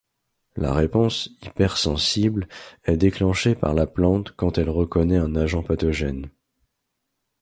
La 0.55 0.73
réponse 0.73 1.29
hypersensible 1.43 2.49
est 2.85 2.97
déclenchée 2.97 3.53
par 3.53 3.75
la 3.75 3.85
plante 3.85 4.31
quand 4.35 4.57
elle 4.57 4.71
reconnaît 4.71 5.17
un 5.17 5.35
agent 5.35 5.61
pathogène. 5.61 6.31